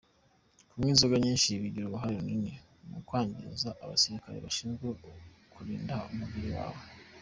Kunywa 0.69 0.89
inzoga 0.93 1.15
nyinshi 1.25 1.59
bigira 1.61 1.85
uruhare 1.87 2.13
runini 2.17 2.51
mu 2.89 2.99
kwangiza 3.07 3.69
abasirikare 3.83 4.37
bashinzwe 4.45 4.87
kurinda 5.53 5.95
umubiri 6.11 6.49
wawe. 6.57 6.81